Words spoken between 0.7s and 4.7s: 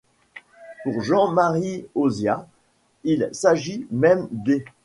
Pour Jean-Marie Auzias, il s'agit même d'.